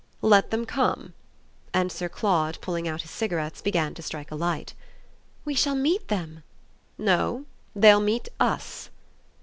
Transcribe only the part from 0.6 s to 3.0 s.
come." And Sir Claude, pulling